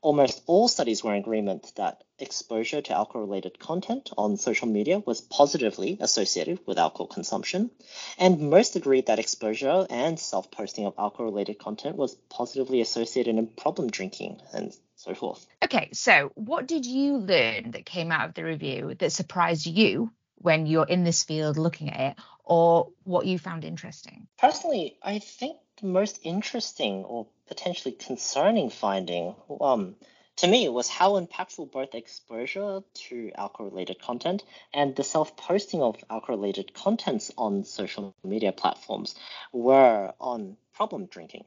almost 0.00 0.42
all 0.46 0.68
studies 0.68 1.04
were 1.04 1.14
in 1.14 1.20
agreement 1.20 1.72
that 1.76 2.02
exposure 2.18 2.80
to 2.80 2.92
alcohol 2.92 3.22
related 3.22 3.58
content 3.58 4.10
on 4.16 4.36
social 4.36 4.68
media 4.68 4.98
was 5.00 5.20
positively 5.20 5.98
associated 6.00 6.60
with 6.66 6.78
alcohol 6.78 7.06
consumption, 7.06 7.70
and 8.18 8.50
most 8.50 8.76
agreed 8.76 9.06
that 9.06 9.18
exposure 9.18 9.86
and 9.90 10.18
self 10.18 10.50
posting 10.50 10.86
of 10.86 10.94
alcohol 10.98 11.26
related 11.26 11.58
content 11.58 11.96
was 11.96 12.14
positively 12.30 12.80
associated 12.80 13.36
in 13.36 13.46
problem 13.46 13.90
drinking 13.90 14.40
and 14.52 14.74
so 14.96 15.14
forth. 15.14 15.46
Okay, 15.62 15.90
so 15.92 16.30
what 16.34 16.66
did 16.66 16.86
you 16.86 17.18
learn 17.18 17.72
that 17.72 17.84
came 17.84 18.12
out 18.12 18.28
of 18.28 18.34
the 18.34 18.44
review 18.44 18.94
that 18.98 19.12
surprised 19.12 19.66
you 19.66 20.10
when 20.42 20.66
you're 20.66 20.86
in 20.86 21.04
this 21.04 21.22
field 21.22 21.56
looking 21.56 21.90
at 21.90 22.12
it, 22.12 22.24
or 22.44 22.88
what 23.04 23.26
you 23.26 23.38
found 23.38 23.64
interesting? 23.64 24.26
Personally, 24.38 24.98
I 25.02 25.18
think 25.18 25.58
the 25.80 25.86
most 25.86 26.20
interesting 26.22 27.04
or 27.04 27.26
potentially 27.46 27.92
concerning 27.92 28.70
finding 28.70 29.34
um, 29.60 29.96
to 30.36 30.46
me 30.46 30.68
was 30.68 30.88
how 30.88 31.20
impactful 31.20 31.70
both 31.70 31.94
exposure 31.94 32.82
to 32.94 33.32
alcohol 33.34 33.66
related 33.70 34.00
content 34.00 34.42
and 34.72 34.96
the 34.96 35.04
self 35.04 35.36
posting 35.36 35.82
of 35.82 35.96
alcohol 36.08 36.36
related 36.36 36.72
contents 36.74 37.30
on 37.36 37.64
social 37.64 38.14
media 38.24 38.52
platforms 38.52 39.14
were 39.52 40.12
on 40.20 40.56
problem 40.72 41.06
drinking. 41.06 41.44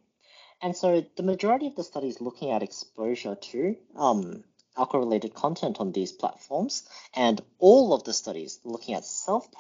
And 0.62 0.76
so 0.76 1.06
the 1.16 1.24
majority 1.24 1.68
of 1.68 1.76
the 1.76 1.84
studies 1.84 2.22
looking 2.22 2.52
at 2.52 2.64
exposure 2.64 3.36
to 3.36 3.76
um, 3.96 4.44
alcohol 4.78 5.02
related 5.02 5.34
content 5.34 5.80
on 5.80 5.92
these 5.92 6.12
platforms 6.12 6.88
and 7.14 7.42
all 7.60 7.94
of 7.94 8.04
the 8.04 8.14
studies 8.14 8.60
looking 8.64 8.96
at 8.96 9.06
self 9.06 9.52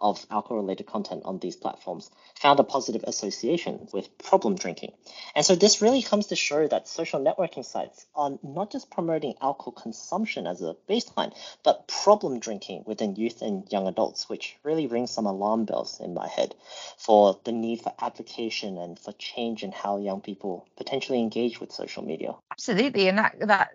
of 0.00 0.24
alcohol-related 0.30 0.86
content 0.86 1.22
on 1.24 1.38
these 1.38 1.56
platforms 1.56 2.10
found 2.40 2.58
a 2.58 2.64
positive 2.64 3.04
association 3.06 3.88
with 3.92 4.16
problem 4.18 4.54
drinking. 4.54 4.92
And 5.34 5.44
so 5.44 5.54
this 5.54 5.82
really 5.82 6.02
comes 6.02 6.28
to 6.28 6.36
show 6.36 6.66
that 6.68 6.88
social 6.88 7.20
networking 7.20 7.64
sites 7.64 8.06
are 8.14 8.38
not 8.42 8.72
just 8.72 8.90
promoting 8.90 9.34
alcohol 9.40 9.72
consumption 9.72 10.46
as 10.46 10.62
a 10.62 10.74
baseline, 10.88 11.34
but 11.64 11.88
problem 11.88 12.40
drinking 12.40 12.84
within 12.86 13.16
youth 13.16 13.42
and 13.42 13.70
young 13.70 13.86
adults, 13.86 14.28
which 14.28 14.56
really 14.62 14.86
rings 14.86 15.10
some 15.10 15.26
alarm 15.26 15.64
bells 15.64 16.00
in 16.00 16.14
my 16.14 16.28
head 16.28 16.54
for 16.96 17.38
the 17.44 17.52
need 17.52 17.80
for 17.80 17.92
application 18.00 18.78
and 18.78 18.98
for 18.98 19.12
change 19.12 19.62
in 19.62 19.72
how 19.72 19.98
young 19.98 20.20
people 20.20 20.66
potentially 20.76 21.20
engage 21.20 21.60
with 21.60 21.72
social 21.72 22.04
media. 22.04 22.34
Absolutely. 22.52 23.08
And 23.08 23.18
that 23.18 23.34
that 23.40 23.70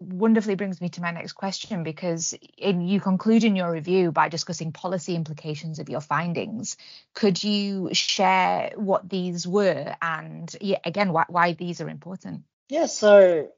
wonderfully 0.00 0.54
brings 0.54 0.80
me 0.80 0.88
to 0.90 1.00
my 1.00 1.10
next 1.10 1.32
question 1.32 1.82
because 1.82 2.34
in, 2.56 2.80
you 2.82 3.00
conclude 3.00 3.44
in 3.44 3.56
your 3.56 3.70
review 3.70 4.12
by 4.12 4.28
discussing 4.28 4.72
policy 4.72 5.14
implications 5.14 5.61
implications 5.62 5.78
of 5.78 5.88
your 5.88 6.00
findings. 6.00 6.76
Could 7.14 7.42
you 7.42 7.90
share 7.92 8.72
what 8.76 9.08
these 9.08 9.46
were 9.46 9.94
and, 10.00 10.54
yeah, 10.60 10.78
again, 10.84 11.12
why, 11.12 11.24
why 11.28 11.52
these 11.54 11.80
are 11.80 11.88
important? 11.88 12.42
Yeah, 12.68 12.86
so 12.86 13.48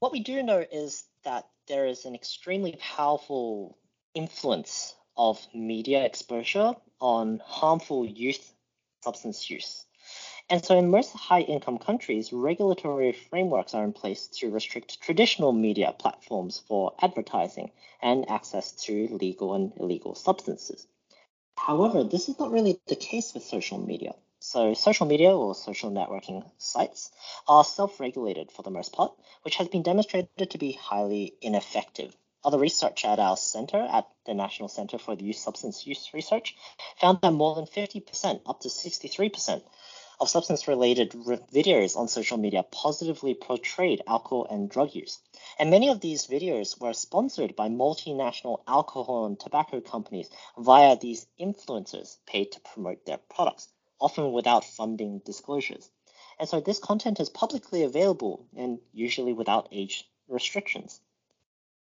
what 0.00 0.12
we 0.12 0.20
do 0.20 0.42
know 0.42 0.64
is 0.72 1.04
that 1.24 1.44
there 1.68 1.86
is 1.86 2.04
an 2.04 2.14
extremely 2.14 2.76
powerful 2.96 3.78
influence 4.14 4.94
of 5.16 5.38
media 5.54 6.04
exposure 6.04 6.74
on 7.00 7.40
harmful 7.44 8.04
youth 8.04 8.52
substance 9.02 9.50
use. 9.50 9.86
And 10.50 10.62
so, 10.62 10.76
in 10.76 10.90
most 10.90 11.12
high 11.12 11.40
income 11.40 11.78
countries, 11.78 12.30
regulatory 12.30 13.12
frameworks 13.12 13.74
are 13.74 13.82
in 13.84 13.94
place 13.94 14.28
to 14.40 14.50
restrict 14.50 15.00
traditional 15.00 15.52
media 15.52 15.94
platforms 15.98 16.62
for 16.68 16.92
advertising 17.00 17.70
and 18.02 18.28
access 18.28 18.72
to 18.84 19.08
legal 19.08 19.54
and 19.54 19.72
illegal 19.78 20.14
substances. 20.14 20.86
However, 21.66 22.04
this 22.04 22.28
is 22.28 22.38
not 22.38 22.50
really 22.50 22.78
the 22.88 22.94
case 22.94 23.32
with 23.32 23.42
social 23.42 23.78
media. 23.78 24.14
So, 24.38 24.74
social 24.74 25.06
media 25.06 25.34
or 25.34 25.54
social 25.54 25.90
networking 25.90 26.44
sites 26.58 27.10
are 27.48 27.64
self 27.64 27.98
regulated 27.98 28.52
for 28.52 28.62
the 28.62 28.70
most 28.70 28.92
part, 28.92 29.14
which 29.44 29.56
has 29.56 29.68
been 29.68 29.82
demonstrated 29.82 30.50
to 30.50 30.58
be 30.58 30.72
highly 30.72 31.32
ineffective. 31.40 32.14
Other 32.44 32.58
research 32.58 33.06
at 33.06 33.18
our 33.18 33.38
center, 33.38 33.78
at 33.78 34.06
the 34.26 34.34
National 34.34 34.68
Center 34.68 34.98
for 34.98 35.16
the 35.16 35.24
Youth 35.24 35.38
Substance 35.38 35.86
Use 35.86 36.10
Research, 36.12 36.54
found 37.00 37.22
that 37.22 37.30
more 37.30 37.54
than 37.54 37.64
50%, 37.64 38.42
up 38.44 38.60
to 38.60 38.68
63%, 38.68 39.62
of 40.20 40.28
substance 40.28 40.68
related 40.68 41.10
videos 41.10 41.96
on 41.96 42.08
social 42.08 42.38
media 42.38 42.62
positively 42.62 43.34
portrayed 43.34 44.02
alcohol 44.06 44.46
and 44.50 44.70
drug 44.70 44.94
use. 44.94 45.18
And 45.58 45.70
many 45.70 45.88
of 45.88 46.00
these 46.00 46.26
videos 46.26 46.80
were 46.80 46.92
sponsored 46.92 47.56
by 47.56 47.68
multinational 47.68 48.62
alcohol 48.68 49.26
and 49.26 49.38
tobacco 49.38 49.80
companies 49.80 50.30
via 50.56 50.96
these 50.96 51.26
influencers 51.40 52.16
paid 52.26 52.52
to 52.52 52.60
promote 52.60 53.04
their 53.06 53.18
products, 53.18 53.68
often 54.00 54.32
without 54.32 54.64
funding 54.64 55.20
disclosures. 55.24 55.90
And 56.38 56.48
so 56.48 56.60
this 56.60 56.78
content 56.78 57.20
is 57.20 57.28
publicly 57.30 57.82
available 57.82 58.46
and 58.56 58.78
usually 58.92 59.32
without 59.32 59.68
age 59.72 60.08
restrictions. 60.28 61.00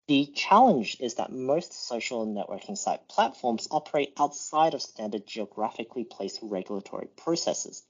The 0.09 0.27
challenge 0.27 0.97
is 1.01 1.15
that 1.15 1.33
most 1.33 1.73
social 1.73 2.27
networking 2.27 2.77
site 2.77 3.09
platforms 3.09 3.69
operate 3.71 4.13
outside 4.19 4.75
of 4.75 4.83
standard 4.83 5.27
geographically 5.27 6.05
placed 6.05 6.41
regulatory 6.43 7.07
processes. 7.17 7.85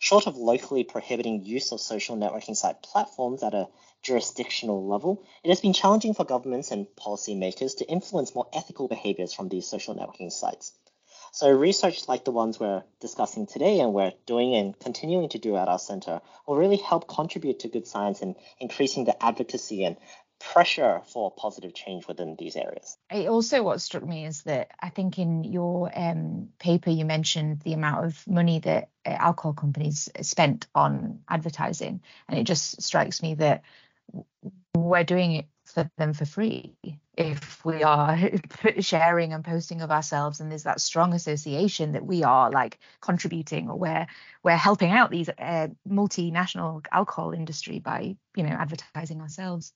Short 0.00 0.26
of 0.26 0.36
locally 0.36 0.84
prohibiting 0.84 1.44
use 1.44 1.72
of 1.72 1.80
social 1.80 2.16
networking 2.16 2.56
site 2.56 2.82
platforms 2.82 3.42
at 3.42 3.54
a 3.54 3.68
jurisdictional 4.02 4.86
level, 4.86 5.24
it 5.42 5.48
has 5.48 5.60
been 5.60 5.72
challenging 5.72 6.14
for 6.14 6.24
governments 6.24 6.70
and 6.70 6.86
policymakers 6.96 7.78
to 7.78 7.88
influence 7.88 8.34
more 8.34 8.48
ethical 8.52 8.86
behaviors 8.86 9.32
from 9.32 9.48
these 9.48 9.66
social 9.66 9.96
networking 9.96 10.30
sites. 10.30 10.72
So 11.32 11.50
research 11.50 12.08
like 12.08 12.24
the 12.24 12.30
ones 12.30 12.58
we're 12.58 12.84
discussing 13.00 13.46
today 13.46 13.80
and 13.80 13.92
we're 13.92 14.12
doing 14.24 14.54
and 14.54 14.78
continuing 14.78 15.28
to 15.30 15.38
do 15.38 15.56
at 15.56 15.68
our 15.68 15.78
center 15.78 16.20
will 16.46 16.56
really 16.56 16.76
help 16.76 17.08
contribute 17.08 17.60
to 17.60 17.68
good 17.68 17.86
science 17.86 18.22
and 18.22 18.34
increasing 18.60 19.04
the 19.04 19.22
advocacy 19.22 19.84
and 19.84 19.96
pressure 20.38 21.02
for 21.06 21.30
positive 21.30 21.74
change 21.74 22.06
within 22.06 22.36
these 22.38 22.56
areas. 22.56 22.96
Also 23.10 23.62
what 23.62 23.80
struck 23.80 24.06
me 24.06 24.24
is 24.24 24.42
that 24.42 24.70
I 24.80 24.88
think 24.88 25.18
in 25.18 25.44
your 25.44 25.90
um, 25.94 26.50
paper 26.58 26.90
you 26.90 27.04
mentioned 27.04 27.60
the 27.60 27.72
amount 27.72 28.06
of 28.06 28.26
money 28.26 28.60
that 28.60 28.88
uh, 29.04 29.10
alcohol 29.10 29.52
companies 29.52 30.08
spent 30.22 30.66
on 30.74 31.20
advertising, 31.28 32.00
and 32.28 32.38
it 32.38 32.44
just 32.44 32.82
strikes 32.82 33.22
me 33.22 33.34
that 33.34 33.62
we're 34.76 35.04
doing 35.04 35.32
it 35.32 35.46
for 35.64 35.90
them 35.98 36.14
for 36.14 36.24
free. 36.24 36.76
If 37.16 37.64
we 37.64 37.82
are 37.82 38.16
sharing 38.80 39.32
and 39.32 39.44
posting 39.44 39.82
of 39.82 39.90
ourselves 39.90 40.40
and 40.40 40.50
there's 40.50 40.62
that 40.62 40.80
strong 40.80 41.12
association 41.12 41.92
that 41.92 42.06
we 42.06 42.22
are 42.22 42.50
like 42.50 42.78
contributing 43.00 43.68
or 43.68 43.76
we're 43.76 44.06
we're 44.42 44.56
helping 44.56 44.92
out 44.92 45.10
these 45.10 45.28
uh, 45.28 45.68
multinational 45.88 46.84
alcohol 46.92 47.32
industry 47.32 47.80
by 47.80 48.16
you 48.36 48.44
know 48.44 48.50
advertising 48.50 49.20
ourselves 49.20 49.72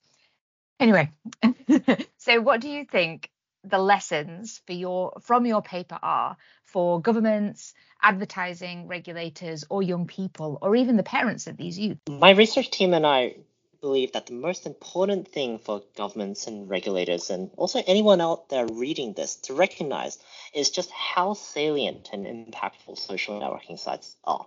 anyway 0.80 1.10
so 2.18 2.40
what 2.40 2.60
do 2.60 2.68
you 2.68 2.84
think 2.84 3.30
the 3.64 3.78
lessons 3.78 4.60
for 4.66 4.72
your 4.72 5.12
from 5.20 5.46
your 5.46 5.62
paper 5.62 5.98
are 6.02 6.36
for 6.64 7.00
governments 7.00 7.74
advertising 8.02 8.88
regulators 8.88 9.64
or 9.70 9.82
young 9.82 10.06
people 10.06 10.58
or 10.60 10.74
even 10.74 10.96
the 10.96 11.02
parents 11.02 11.46
of 11.46 11.56
these 11.56 11.78
youth 11.78 11.98
my 12.08 12.30
research 12.30 12.70
team 12.70 12.92
and 12.92 13.06
i 13.06 13.34
believe 13.82 14.12
that 14.12 14.26
the 14.26 14.32
most 14.32 14.64
important 14.64 15.28
thing 15.28 15.58
for 15.58 15.82
governments 15.96 16.46
and 16.46 16.70
regulators 16.70 17.28
and 17.30 17.50
also 17.56 17.82
anyone 17.86 18.20
out 18.20 18.48
there 18.48 18.64
reading 18.64 19.12
this 19.12 19.34
to 19.34 19.54
recognize 19.54 20.18
is 20.54 20.70
just 20.70 20.90
how 20.92 21.34
salient 21.34 22.08
and 22.12 22.24
impactful 22.24 22.96
social 22.96 23.40
networking 23.40 23.78
sites 23.78 24.16
are. 24.24 24.46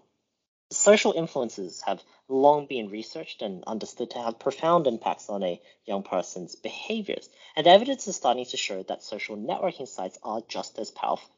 Social 0.72 1.14
influences 1.14 1.82
have 1.86 2.04
long 2.28 2.66
been 2.66 2.90
researched 2.90 3.44
and 3.44 3.64
understood 3.66 4.10
to 4.10 4.20
have 4.20 4.40
profound 4.40 4.88
impacts 4.88 5.30
on 5.30 5.44
a 5.44 5.62
young 5.86 6.02
person's 6.02 6.56
behaviors, 6.56 7.30
and 7.56 7.68
evidence 7.68 8.08
is 8.08 8.16
starting 8.16 8.46
to 8.46 8.58
show 8.58 8.82
that 8.84 9.04
social 9.04 9.38
networking 9.38 9.88
sites 9.88 10.18
are 10.24 10.42
just 10.48 10.80
as 10.80 10.90
powerful, 10.90 11.30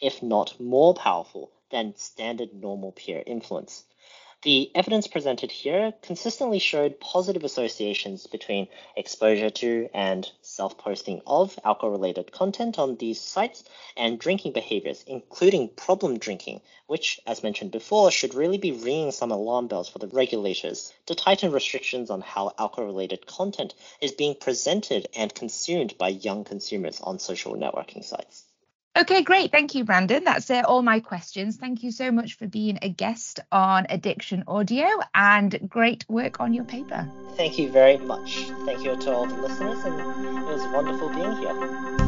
if 0.00 0.22
not 0.22 0.60
more 0.60 0.94
powerful, 0.94 1.50
than 1.70 1.96
standard 1.96 2.54
normal 2.54 2.92
peer 2.92 3.22
influence. 3.26 3.84
The 4.46 4.70
evidence 4.76 5.08
presented 5.08 5.50
here 5.50 5.92
consistently 6.02 6.60
showed 6.60 7.00
positive 7.00 7.42
associations 7.42 8.28
between 8.28 8.68
exposure 8.94 9.50
to 9.50 9.90
and 9.92 10.30
self 10.40 10.78
posting 10.78 11.20
of 11.26 11.58
alcohol 11.64 11.90
related 11.90 12.30
content 12.30 12.78
on 12.78 12.94
these 12.94 13.20
sites 13.20 13.64
and 13.96 14.20
drinking 14.20 14.52
behaviors, 14.52 15.02
including 15.08 15.70
problem 15.70 16.20
drinking, 16.20 16.60
which, 16.86 17.18
as 17.26 17.42
mentioned 17.42 17.72
before, 17.72 18.12
should 18.12 18.34
really 18.34 18.58
be 18.58 18.70
ringing 18.70 19.10
some 19.10 19.32
alarm 19.32 19.66
bells 19.66 19.88
for 19.88 19.98
the 19.98 20.06
regulators 20.06 20.92
to 21.06 21.16
tighten 21.16 21.50
restrictions 21.50 22.08
on 22.08 22.20
how 22.20 22.52
alcohol 22.56 22.84
related 22.84 23.26
content 23.26 23.74
is 24.00 24.12
being 24.12 24.36
presented 24.36 25.08
and 25.16 25.34
consumed 25.34 25.98
by 25.98 26.10
young 26.10 26.44
consumers 26.44 27.00
on 27.00 27.18
social 27.18 27.56
networking 27.56 28.04
sites. 28.04 28.45
Okay, 28.96 29.22
great. 29.22 29.52
Thank 29.52 29.74
you, 29.74 29.84
Brandon. 29.84 30.24
That's 30.24 30.50
uh, 30.50 30.62
all 30.66 30.80
my 30.80 31.00
questions. 31.00 31.56
Thank 31.56 31.82
you 31.82 31.90
so 31.90 32.10
much 32.10 32.38
for 32.38 32.46
being 32.46 32.78
a 32.80 32.88
guest 32.88 33.40
on 33.52 33.86
Addiction 33.90 34.42
Audio 34.48 34.86
and 35.14 35.58
great 35.68 36.06
work 36.08 36.40
on 36.40 36.54
your 36.54 36.64
paper. 36.64 37.06
Thank 37.36 37.58
you 37.58 37.70
very 37.70 37.98
much. 37.98 38.46
Thank 38.64 38.84
you 38.84 38.96
to 38.96 39.12
all 39.14 39.26
the 39.26 39.36
listeners, 39.36 39.84
and 39.84 39.94
it 39.94 40.46
was 40.46 40.62
wonderful 40.72 41.10
being 41.10 41.36
here. 41.36 42.05